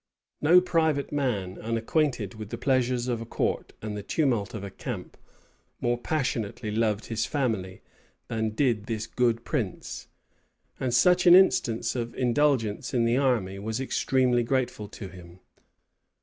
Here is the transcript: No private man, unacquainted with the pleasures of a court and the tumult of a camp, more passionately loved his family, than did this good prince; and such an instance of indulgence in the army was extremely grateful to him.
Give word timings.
No 0.41 0.59
private 0.61 1.11
man, 1.11 1.59
unacquainted 1.59 2.33
with 2.33 2.49
the 2.49 2.57
pleasures 2.57 3.07
of 3.07 3.21
a 3.21 3.25
court 3.27 3.73
and 3.83 3.95
the 3.95 4.01
tumult 4.01 4.55
of 4.55 4.63
a 4.63 4.71
camp, 4.71 5.15
more 5.79 5.95
passionately 5.95 6.71
loved 6.71 7.05
his 7.05 7.27
family, 7.27 7.83
than 8.27 8.49
did 8.55 8.87
this 8.87 9.05
good 9.05 9.45
prince; 9.45 10.07
and 10.79 10.91
such 10.91 11.27
an 11.27 11.35
instance 11.35 11.95
of 11.95 12.15
indulgence 12.15 12.95
in 12.95 13.05
the 13.05 13.17
army 13.17 13.59
was 13.59 13.79
extremely 13.79 14.41
grateful 14.41 14.87
to 14.87 15.07
him. 15.07 15.39